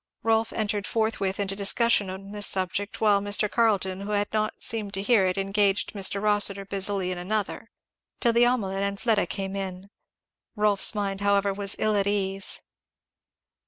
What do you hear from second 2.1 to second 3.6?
this subject, while Mr.